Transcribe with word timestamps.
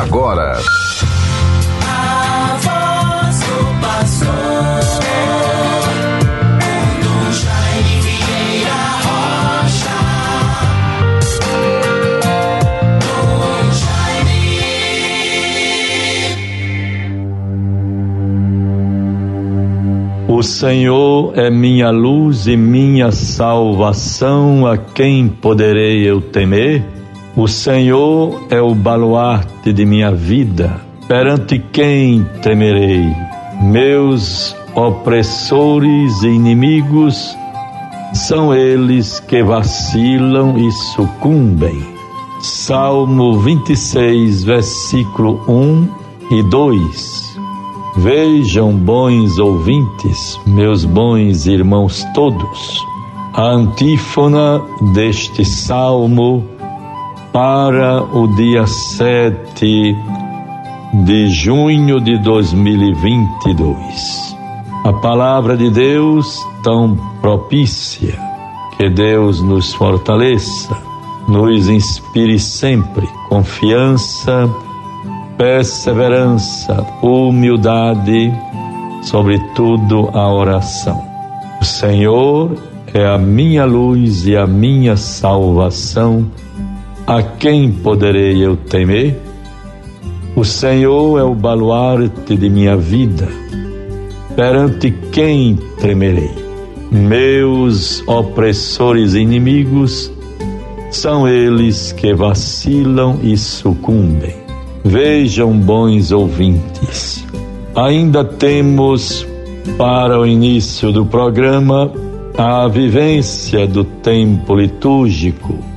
agora. 0.00 0.58
O 20.26 20.42
Senhor 20.42 21.38
é 21.38 21.48
minha 21.48 21.90
luz 21.90 22.46
e 22.48 22.56
minha 22.56 23.12
salvação, 23.12 24.66
a 24.66 24.76
quem 24.76 25.28
poderei 25.28 26.02
eu 26.02 26.20
temer? 26.20 27.03
O 27.36 27.48
Senhor 27.48 28.44
é 28.48 28.60
o 28.62 28.76
baluarte 28.76 29.72
de 29.72 29.84
minha 29.84 30.12
vida, 30.12 30.80
perante 31.08 31.58
quem 31.58 32.24
temerei? 32.40 33.12
Meus 33.60 34.54
opressores 34.72 36.22
e 36.22 36.28
inimigos 36.28 37.36
são 38.12 38.54
eles 38.54 39.18
que 39.18 39.42
vacilam 39.42 40.56
e 40.56 40.70
sucumbem. 40.94 41.84
Salmo 42.40 43.40
26, 43.40 44.44
versículo 44.44 45.40
1 45.48 45.88
e 46.30 46.42
2. 46.44 47.38
Vejam, 47.96 48.76
bons 48.76 49.40
ouvintes, 49.40 50.38
meus 50.46 50.84
bons 50.84 51.46
irmãos 51.46 52.06
todos, 52.14 52.80
a 53.32 53.42
antífona 53.42 54.62
deste 54.92 55.44
salmo 55.44 56.53
para 57.34 58.02
o 58.16 58.26
dia 58.28 58.64
7 58.64 59.98
de 61.04 61.28
junho 61.30 62.00
de 62.00 62.16
2022. 62.16 64.36
A 64.84 64.92
palavra 64.92 65.56
de 65.56 65.68
Deus 65.68 66.38
tão 66.62 66.96
propícia, 67.20 68.16
que 68.76 68.88
Deus 68.88 69.42
nos 69.42 69.74
fortaleça, 69.74 70.80
nos 71.26 71.68
inspire 71.68 72.38
sempre 72.38 73.08
confiança, 73.28 74.48
perseverança, 75.36 76.86
humildade, 77.02 78.32
sobretudo 79.02 80.08
a 80.14 80.32
oração. 80.32 81.02
O 81.60 81.64
Senhor 81.64 82.52
é 82.92 83.04
a 83.04 83.18
minha 83.18 83.64
luz 83.64 84.24
e 84.24 84.36
a 84.36 84.46
minha 84.46 84.96
salvação 84.96 86.30
a 87.06 87.22
quem 87.22 87.70
poderei 87.70 88.44
eu 88.44 88.56
temer? 88.56 89.20
O 90.34 90.44
Senhor 90.44 91.18
é 91.18 91.22
o 91.22 91.34
baluarte 91.34 92.36
de 92.36 92.48
minha 92.48 92.76
vida. 92.76 93.28
Perante 94.34 94.90
quem 95.12 95.56
tremerei? 95.78 96.30
Meus 96.90 98.02
opressores 98.08 99.14
e 99.14 99.20
inimigos 99.20 100.10
são 100.90 101.28
eles 101.28 101.92
que 101.92 102.14
vacilam 102.14 103.18
e 103.22 103.36
sucumbem. 103.36 104.34
Vejam, 104.84 105.52
bons 105.58 106.10
ouvintes, 106.10 107.24
ainda 107.74 108.24
temos 108.24 109.26
para 109.78 110.18
o 110.18 110.26
início 110.26 110.92
do 110.92 111.06
programa 111.06 111.90
a 112.36 112.66
vivência 112.68 113.66
do 113.66 113.84
tempo 113.84 114.54
litúrgico 114.54 115.73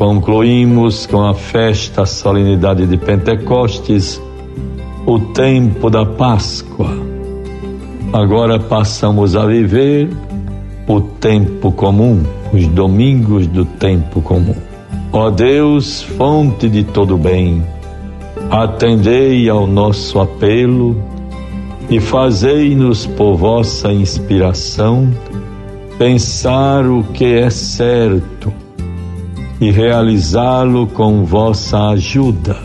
Concluímos 0.00 1.04
com 1.04 1.20
a 1.26 1.34
festa, 1.34 2.04
a 2.04 2.06
solenidade 2.06 2.86
de 2.86 2.96
Pentecostes, 2.96 4.18
o 5.04 5.18
tempo 5.18 5.90
da 5.90 6.06
Páscoa. 6.06 6.88
Agora 8.10 8.58
passamos 8.58 9.36
a 9.36 9.44
viver 9.44 10.08
o 10.88 11.02
tempo 11.02 11.70
comum, 11.72 12.22
os 12.50 12.66
domingos 12.68 13.46
do 13.46 13.66
tempo 13.66 14.22
comum. 14.22 14.56
Ó 15.12 15.28
Deus, 15.28 16.00
fonte 16.00 16.66
de 16.70 16.82
todo 16.82 17.18
bem, 17.18 17.62
atendei 18.50 19.50
ao 19.50 19.66
nosso 19.66 20.18
apelo 20.18 20.96
e 21.90 22.00
fazei-nos 22.00 23.04
por 23.04 23.36
vossa 23.36 23.92
inspiração 23.92 25.10
pensar 25.98 26.86
o 26.86 27.04
que 27.04 27.34
é 27.34 27.50
certo 27.50 28.50
e 29.60 29.70
realizá-lo 29.70 30.86
com 30.86 31.24
vossa 31.24 31.90
ajuda. 31.90 32.56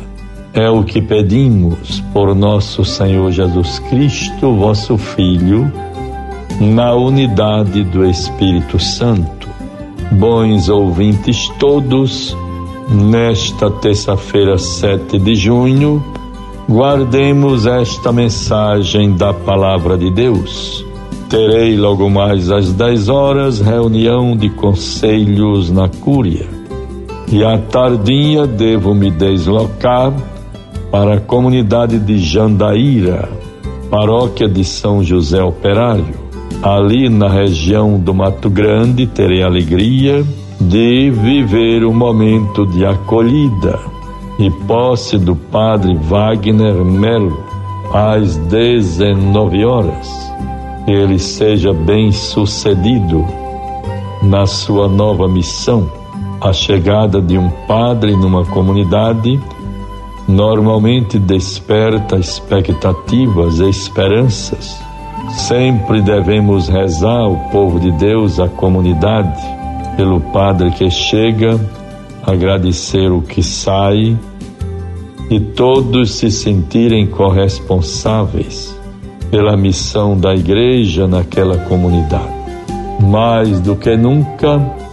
É 0.54 0.70
o 0.70 0.84
que 0.84 1.02
pedimos 1.02 2.02
por 2.14 2.34
nosso 2.34 2.86
Senhor 2.86 3.30
Jesus 3.32 3.80
Cristo, 3.80 4.56
vosso 4.56 4.98
Filho, 4.98 5.70
na 6.62 6.94
unidade 6.94 7.84
do 7.84 8.06
Espírito 8.06 8.80
Santo. 8.80 9.50
Bons 10.12 10.70
ouvintes 10.70 11.50
todos, 11.60 12.36
nesta 12.90 13.70
terça-feira, 13.70 14.58
7 14.58 15.20
de 15.20 15.36
junho, 15.36 16.02
guardemos 16.70 17.66
esta 17.66 18.14
mensagem 18.14 19.14
da 19.18 19.34
Palavra 19.34 19.98
de 19.98 20.10
Deus. 20.10 20.86
Terei 21.28 21.76
logo 21.76 22.10
mais 22.10 22.50
às 22.50 22.72
10 22.72 23.10
horas 23.10 23.60
reunião 23.60 24.38
de 24.38 24.50
conselhos 24.52 25.70
na 25.70 25.90
Cúria 25.90 26.65
e 27.32 27.44
à 27.44 27.58
tardinha 27.58 28.46
devo 28.46 28.94
me 28.94 29.10
deslocar 29.10 30.14
para 30.92 31.16
a 31.16 31.20
comunidade 31.20 32.00
de 32.00 32.20
Jandaíra, 32.20 33.30
paróquia 33.90 34.48
de 34.48 34.64
São 34.64 35.04
José 35.04 35.44
Operário. 35.44 36.26
Ali 36.62 37.10
na 37.10 37.28
região 37.28 38.00
do 38.00 38.14
Mato 38.14 38.50
Grande 38.50 39.06
terei 39.06 39.44
alegria 39.44 40.24
de 40.60 41.12
viver 41.12 41.84
um 41.84 41.94
momento 41.94 42.66
de 42.68 42.86
acolhida 42.86 43.80
e 44.40 44.50
posse 44.66 45.18
do 45.18 45.36
padre 45.36 45.96
Wagner 45.96 46.76
Melo 46.86 47.44
às 47.94 48.38
19 48.38 49.66
horas. 49.66 50.32
Que 50.86 50.92
ele 50.92 51.20
seja 51.20 51.74
bem 51.74 52.12
sucedido 52.12 53.26
na 54.24 54.46
sua 54.46 54.88
nova 54.88 55.28
missão 55.28 56.05
a 56.46 56.54
chegada 56.54 57.20
de 57.20 57.40
um 57.40 57.50
padre 57.68 58.16
numa 58.16 58.46
comunidade 58.46 59.40
normalmente 60.28 61.18
desperta 61.18 62.18
expectativas 62.18 63.60
e 63.60 63.68
esperanças. 63.68 64.80
Sempre 65.32 66.04
devemos 66.04 66.68
rezar 66.68 67.28
o 67.28 67.50
povo 67.50 67.80
de 67.80 67.92
Deus, 67.94 68.40
a 68.40 68.48
comunidade, 68.48 69.42
pelo 69.98 70.22
padre 70.22 70.70
que 70.70 70.88
chega, 70.92 71.60
agradecer 72.24 73.12
o 73.12 73.24
que 73.24 73.42
sai 73.42 74.16
e 75.32 75.40
todos 75.40 76.14
se 76.14 76.30
sentirem 76.30 77.08
corresponsáveis 77.08 78.80
pela 79.32 79.58
missão 79.58 80.16
da 80.16 80.36
igreja 80.36 81.08
naquela 81.08 81.58
comunidade. 81.58 82.36
Mais 83.02 83.60
do 83.60 83.76
que 83.76 83.98
nunca, 83.98 84.85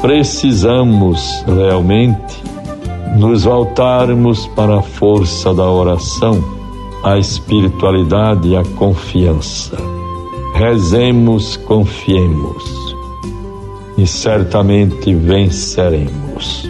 precisamos 0.00 1.44
realmente 1.46 2.42
nos 3.16 3.44
voltarmos 3.44 4.46
para 4.48 4.78
a 4.78 4.82
força 4.82 5.54
da 5.54 5.70
oração, 5.70 6.42
a 7.02 7.18
espiritualidade 7.18 8.48
e 8.48 8.56
a 8.56 8.62
confiança. 8.62 9.76
Rezemos, 10.54 11.56
confiemos 11.56 12.64
e 13.96 14.06
certamente 14.06 15.14
venceremos. 15.14 16.68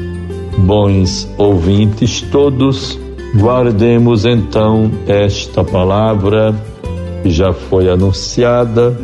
Bons 0.59 1.29
ouvintes 1.37 2.23
todos, 2.23 2.99
guardemos 3.35 4.25
então 4.25 4.91
esta 5.07 5.63
palavra 5.65 6.55
que 7.23 7.31
já 7.31 7.53
foi 7.53 7.91
anunciada 7.91 8.97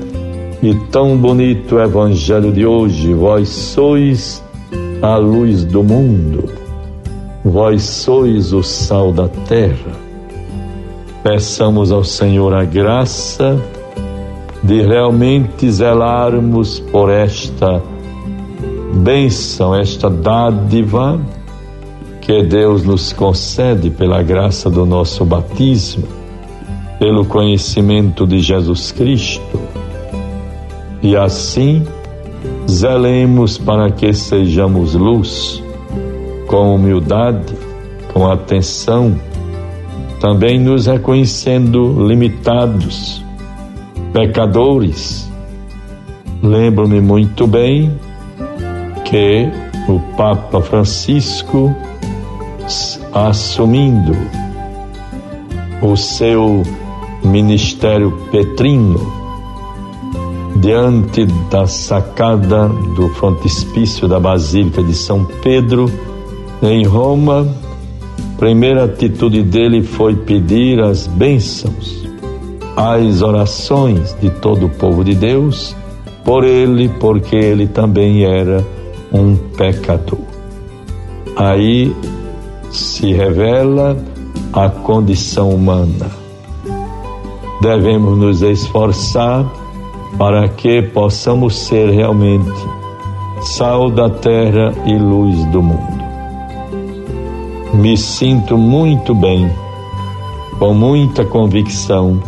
e 0.62 0.74
tão 0.92 1.16
bonito 1.16 1.74
o 1.74 1.80
evangelho 1.80 2.52
de 2.52 2.64
hoje, 2.64 3.12
vós 3.12 3.48
sois 3.48 4.42
a 5.02 5.16
luz 5.16 5.64
do 5.64 5.82
mundo, 5.82 6.48
vós 7.44 7.82
sois 7.82 8.52
o 8.52 8.62
sal 8.62 9.12
da 9.12 9.26
terra. 9.26 10.00
Peçamos 11.24 11.90
ao 11.90 12.04
Senhor 12.04 12.54
a 12.54 12.64
graça 12.64 13.60
de 14.62 14.82
realmente 14.82 15.68
zelarmos 15.68 16.78
por 16.78 17.10
esta 17.10 17.82
bênção, 18.94 19.74
esta 19.74 20.08
dádiva 20.08 21.20
que 22.20 22.40
Deus 22.44 22.84
nos 22.84 23.12
concede 23.12 23.90
pela 23.90 24.22
graça 24.22 24.70
do 24.70 24.86
nosso 24.86 25.24
batismo, 25.24 26.04
pelo 27.00 27.24
conhecimento 27.24 28.24
de 28.24 28.38
Jesus 28.38 28.92
Cristo 28.92 29.61
e 31.02 31.16
assim 31.16 31.84
zelemos 32.70 33.58
para 33.58 33.90
que 33.90 34.12
sejamos 34.12 34.94
luz, 34.94 35.62
com 36.46 36.74
humildade, 36.74 37.54
com 38.12 38.30
atenção, 38.30 39.18
também 40.20 40.58
nos 40.58 40.86
reconhecendo 40.86 42.06
limitados, 42.06 43.22
pecadores. 44.12 45.30
Lembro-me 46.42 47.00
muito 47.00 47.46
bem 47.46 47.92
que 49.04 49.48
o 49.88 49.98
Papa 50.16 50.60
Francisco, 50.60 51.74
assumindo 53.12 54.16
o 55.82 55.96
seu 55.96 56.62
ministério 57.24 58.12
petrino, 58.30 59.21
diante 60.62 61.26
da 61.50 61.66
sacada 61.66 62.68
do 62.68 63.08
frontispício 63.08 64.06
da 64.06 64.20
Basílica 64.20 64.80
de 64.80 64.94
São 64.94 65.24
Pedro, 65.42 65.90
em 66.62 66.86
Roma, 66.86 67.52
primeira 68.38 68.84
atitude 68.84 69.42
dele 69.42 69.82
foi 69.82 70.14
pedir 70.14 70.80
as 70.80 71.08
bênçãos, 71.08 72.06
as 72.76 73.22
orações 73.22 74.16
de 74.20 74.30
todo 74.30 74.66
o 74.66 74.68
povo 74.68 75.02
de 75.02 75.16
Deus, 75.16 75.74
por 76.24 76.44
ele, 76.44 76.88
porque 76.88 77.34
ele 77.34 77.66
também 77.66 78.24
era 78.24 78.64
um 79.12 79.34
pecador. 79.34 80.20
Aí 81.34 81.92
se 82.70 83.12
revela 83.12 83.96
a 84.52 84.68
condição 84.68 85.50
humana. 85.50 86.08
Devemos 87.60 88.16
nos 88.16 88.42
esforçar 88.42 89.61
para 90.18 90.48
que 90.48 90.82
possamos 90.82 91.56
ser 91.56 91.90
realmente 91.90 92.52
sal 93.42 93.90
da 93.90 94.08
terra 94.08 94.72
e 94.86 94.96
luz 94.96 95.44
do 95.46 95.62
mundo. 95.62 96.02
Me 97.74 97.96
sinto 97.96 98.56
muito 98.56 99.14
bem, 99.14 99.50
com 100.58 100.74
muita 100.74 101.24
convicção, 101.24 102.22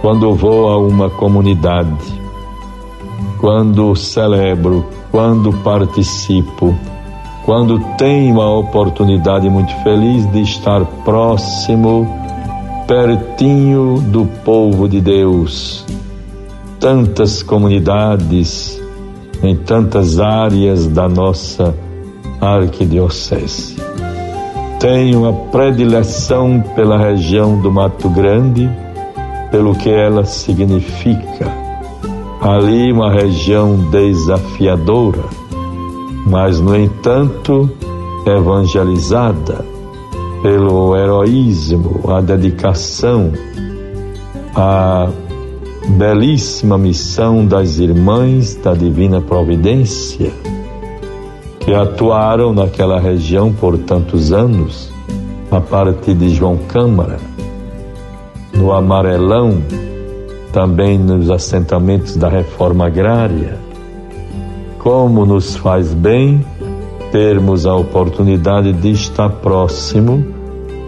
quando 0.00 0.34
vou 0.34 0.68
a 0.68 0.78
uma 0.78 1.08
comunidade, 1.08 2.20
quando 3.40 3.94
celebro, 3.94 4.84
quando 5.10 5.52
participo, 5.62 6.74
quando 7.44 7.78
tenho 7.96 8.40
a 8.40 8.58
oportunidade 8.58 9.48
muito 9.48 9.72
feliz 9.82 10.26
de 10.32 10.40
estar 10.40 10.84
próximo, 11.04 12.08
pertinho 12.88 14.00
do 14.00 14.24
povo 14.44 14.88
de 14.88 15.00
Deus 15.00 15.84
tantas 16.84 17.42
comunidades, 17.42 18.78
em 19.42 19.56
tantas 19.56 20.20
áreas 20.20 20.86
da 20.86 21.08
nossa 21.08 21.74
arquidiocese. 22.38 23.76
Tenho 24.78 25.26
a 25.26 25.32
predileção 25.32 26.62
pela 26.76 26.98
região 26.98 27.58
do 27.62 27.72
Mato 27.72 28.10
Grande, 28.10 28.70
pelo 29.50 29.74
que 29.74 29.88
ela 29.88 30.26
significa. 30.26 31.50
Ali, 32.42 32.92
uma 32.92 33.10
região 33.10 33.76
desafiadora, 33.90 35.24
mas, 36.26 36.60
no 36.60 36.76
entanto, 36.76 37.70
evangelizada 38.26 39.64
pelo 40.42 40.94
heroísmo, 40.94 42.10
a 42.10 42.20
dedicação, 42.20 43.32
a 44.54 45.08
belíssima 45.88 46.78
missão 46.78 47.46
das 47.46 47.78
irmãs 47.78 48.54
da 48.56 48.74
Divina 48.74 49.20
Providência, 49.20 50.32
que 51.60 51.72
atuaram 51.72 52.52
naquela 52.52 52.98
região 52.98 53.52
por 53.52 53.76
tantos 53.78 54.32
anos, 54.32 54.90
a 55.50 55.60
partir 55.60 56.14
de 56.14 56.30
João 56.30 56.56
Câmara, 56.68 57.18
no 58.54 58.72
Amarelão, 58.72 59.62
também 60.52 60.98
nos 60.98 61.30
assentamentos 61.30 62.16
da 62.16 62.28
reforma 62.28 62.86
agrária. 62.86 63.58
Como 64.78 65.24
nos 65.24 65.56
faz 65.56 65.92
bem 65.92 66.44
termos 67.10 67.66
a 67.66 67.74
oportunidade 67.74 68.72
de 68.72 68.90
estar 68.90 69.28
próximo 69.28 70.24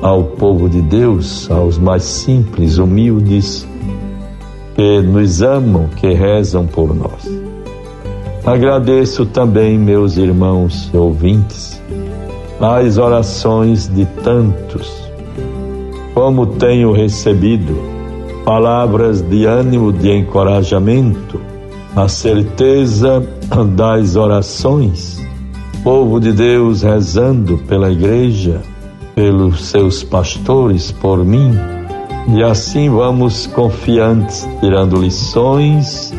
ao 0.02 0.24
povo 0.24 0.68
de 0.68 0.82
Deus, 0.82 1.50
aos 1.50 1.78
mais 1.78 2.02
simples, 2.02 2.78
humildes, 2.78 3.66
que 4.76 5.00
nos 5.00 5.40
amam, 5.40 5.88
que 5.96 6.12
rezam 6.12 6.66
por 6.66 6.94
nós. 6.94 7.26
Agradeço 8.44 9.24
também, 9.24 9.78
meus 9.78 10.18
irmãos 10.18 10.90
ouvintes, 10.94 11.82
as 12.60 12.98
orações 12.98 13.88
de 13.88 14.04
tantos, 14.22 15.10
como 16.12 16.46
tenho 16.46 16.92
recebido 16.92 17.74
palavras 18.44 19.22
de 19.22 19.46
ânimo, 19.46 19.90
de 19.90 20.10
encorajamento, 20.10 21.40
a 21.96 22.06
certeza 22.06 23.26
das 23.74 24.14
orações, 24.14 25.26
povo 25.82 26.20
de 26.20 26.32
Deus 26.32 26.82
rezando 26.82 27.56
pela 27.66 27.90
igreja, 27.90 28.60
pelos 29.14 29.64
seus 29.64 30.04
pastores, 30.04 30.92
por 30.92 31.24
mim 31.24 31.58
e 32.28 32.42
assim 32.42 32.90
vamos 32.90 33.46
confiantes, 33.46 34.48
tirando 34.60 35.00
lições, 35.00 36.12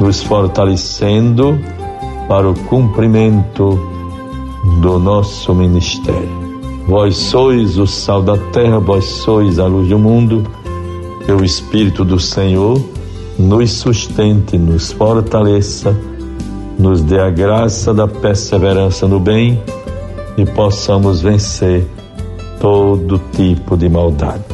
nos 0.00 0.22
fortalecendo 0.22 1.58
para 2.28 2.48
o 2.48 2.54
cumprimento 2.54 3.78
do 4.80 4.98
nosso 4.98 5.54
ministério. 5.54 6.44
Vós 6.86 7.16
sois 7.16 7.78
o 7.78 7.86
sal 7.86 8.22
da 8.22 8.36
terra, 8.52 8.78
vós 8.78 9.04
sois 9.04 9.58
a 9.58 9.66
luz 9.66 9.88
do 9.88 9.98
mundo, 9.98 10.44
que 11.24 11.32
o 11.32 11.42
Espírito 11.42 12.04
do 12.04 12.20
Senhor 12.20 12.78
nos 13.38 13.70
sustente, 13.72 14.58
nos 14.58 14.92
fortaleça, 14.92 15.96
nos 16.78 17.00
dê 17.00 17.18
a 17.18 17.30
graça 17.30 17.94
da 17.94 18.06
perseverança 18.06 19.08
no 19.08 19.18
bem 19.18 19.62
e 20.36 20.44
possamos 20.44 21.22
vencer 21.22 21.86
todo 22.60 23.20
tipo 23.32 23.76
de 23.76 23.88
maldade. 23.88 24.53